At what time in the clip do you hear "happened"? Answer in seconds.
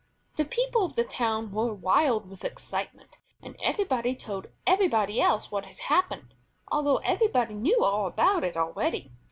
5.77-6.33